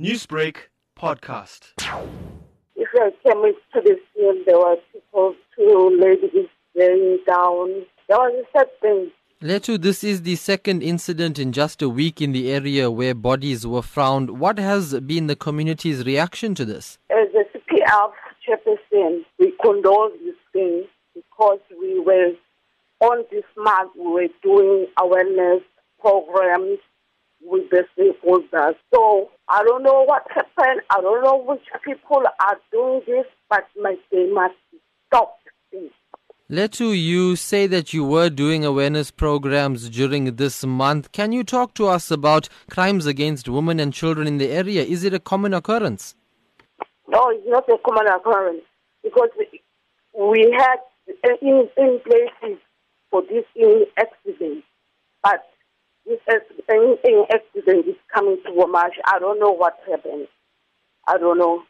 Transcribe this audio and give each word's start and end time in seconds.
Newsbreak 0.00 0.56
podcast. 0.98 1.70
If 2.74 2.88
I 2.96 3.10
came 3.22 3.42
to 3.44 3.80
the 3.80 3.96
scene, 4.12 4.42
there 4.44 4.58
were 4.58 4.74
people, 4.92 5.36
two 5.54 5.96
ladies 6.00 6.48
laying 6.74 7.20
down. 7.24 7.86
There 8.08 8.18
was 8.18 8.44
a 8.44 8.58
sad 8.58 8.66
thing. 8.80 9.12
Lethu, 9.40 9.80
this 9.80 10.02
is 10.02 10.22
the 10.22 10.34
second 10.34 10.82
incident 10.82 11.38
in 11.38 11.52
just 11.52 11.80
a 11.80 11.88
week 11.88 12.20
in 12.20 12.32
the 12.32 12.50
area 12.50 12.90
where 12.90 13.14
bodies 13.14 13.68
were 13.68 13.82
found. 13.82 14.40
What 14.40 14.58
has 14.58 14.98
been 14.98 15.28
the 15.28 15.36
community's 15.36 16.04
reaction 16.04 16.56
to 16.56 16.64
this? 16.64 16.98
As 17.10 17.28
a 17.32 17.56
CPF 17.56 18.10
chairperson, 18.44 19.24
we 19.38 19.52
condole 19.62 20.10
this 20.24 20.34
thing 20.52 20.86
because 21.14 21.60
we 21.80 22.00
were 22.00 22.32
on 22.98 23.24
this 23.30 23.44
month, 23.56 23.92
we 23.96 24.08
were 24.08 24.28
doing 24.42 24.88
awareness 25.00 25.62
programs 26.00 26.80
with 27.40 27.70
the 27.70 27.84
stakeholders. 27.96 28.74
So 28.92 29.30
I 29.48 29.62
don't 29.64 29.82
know 29.82 30.04
what 30.04 30.26
happened. 30.30 30.80
I 30.90 31.00
don't 31.00 31.22
know 31.22 31.42
which 31.46 31.62
people 31.84 32.22
are 32.40 32.58
doing 32.72 33.02
this, 33.06 33.26
but 33.50 33.66
my, 33.80 33.96
they 34.10 34.30
must 34.32 34.54
stopped. 35.06 35.42
please. 35.70 35.90
Lethu, 36.50 36.92
you 36.92 37.36
say 37.36 37.66
that 37.66 37.92
you 37.92 38.04
were 38.04 38.28
doing 38.28 38.64
awareness 38.64 39.10
programs 39.10 39.88
during 39.88 40.36
this 40.36 40.64
month. 40.64 41.10
Can 41.12 41.32
you 41.32 41.42
talk 41.42 41.74
to 41.74 41.86
us 41.86 42.10
about 42.10 42.48
crimes 42.70 43.06
against 43.06 43.48
women 43.48 43.80
and 43.80 43.92
children 43.92 44.26
in 44.26 44.38
the 44.38 44.48
area? 44.48 44.82
Is 44.82 45.04
it 45.04 45.14
a 45.14 45.18
common 45.18 45.54
occurrence? 45.54 46.14
No, 47.08 47.30
it's 47.30 47.46
not 47.46 47.68
a 47.68 47.78
common 47.84 48.06
occurrence 48.06 48.62
because 49.02 49.30
we 50.18 50.54
had 50.58 50.76
uh, 51.08 51.36
in, 51.40 51.68
in 51.76 52.00
places 52.04 52.58
for 53.10 53.22
this 53.22 53.44
in 53.56 53.83
this 56.06 56.18
in 56.68 57.24
accident 57.32 57.86
is 57.86 57.96
coming 58.12 58.38
to 58.44 58.50
KwaMashu. 58.50 59.00
I 59.06 59.18
don't 59.18 59.40
know 59.40 59.52
what 59.52 59.78
happened. 59.88 60.28
I 61.06 61.18
don't 61.18 61.38
know. 61.38 61.62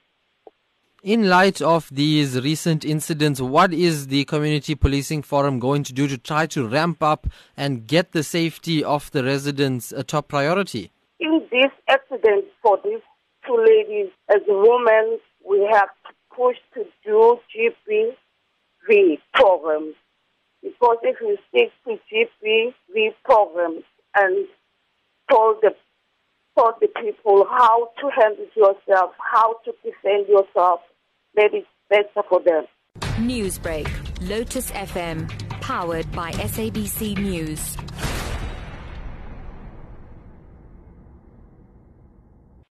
In 1.03 1.29
light 1.29 1.61
of 1.61 1.91
these 1.93 2.41
recent 2.41 2.85
incidents, 2.85 3.41
what 3.41 3.75
is 3.75 4.07
the 4.07 4.25
Community 4.25 4.75
Policing 4.75 5.23
Forum 5.23 5.59
going 5.59 5.85
to 5.85 5.93
do 5.93 6.09
to 6.09 6.17
try 6.17 6.47
to 6.47 6.67
ramp 6.67 7.03
up 7.03 7.27
and 7.57 7.87
get 7.87 8.13
the 8.13 8.23
safety 8.23 8.83
of 8.83 9.11
the 9.11 9.23
residents 9.23 9.93
a 9.93 10.03
top 10.03 10.29
priority? 10.29 10.91
In 11.21 11.47
this 11.51 11.71
accident 11.89 12.47
for 12.63 12.79
these 12.83 13.03
two 13.47 13.57
ladies, 13.57 14.11
as 14.31 14.41
a 14.49 14.55
woman, 14.55 15.19
we 15.47 15.61
have 15.71 15.91
to 16.07 16.15
push 16.35 16.57
to 16.73 16.85
do 17.05 17.39
GBV 17.55 19.19
programs 19.35 19.95
because 20.63 20.97
if 21.03 21.21
you 21.21 21.37
stick 21.51 21.71
to 21.85 21.99
GBV 22.11 23.15
programs 23.25 23.85
and 24.15 24.47
told 25.31 25.57
the 25.63 25.75
told 26.57 26.75
the 26.81 26.89
people 27.01 27.47
how 27.51 27.91
to 28.01 28.09
handle 28.17 28.47
yourself, 28.55 29.11
how 29.33 29.55
to 29.65 29.73
defend 29.85 30.29
yourself, 30.29 30.81
maybe 31.35 31.59
it's 31.59 31.69
better 31.91 32.27
for 32.29 32.41
them. 32.41 32.65
Newsbreak, 33.19 33.89
Lotus 34.29 34.71
FM, 34.71 35.29
powered 35.61 36.11
by 36.13 36.31
SABC 36.33 37.19
News. 37.19 37.77